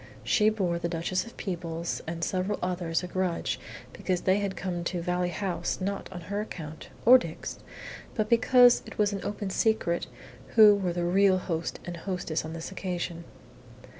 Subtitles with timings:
[0.23, 3.59] She bore the Duchess of Peebles and several others a grudge
[3.93, 7.59] because they had come to Valley House not on her account, or Dick's,
[8.15, 10.07] but because it was an open secret
[10.55, 13.25] who were the real host and hostess on this occasion.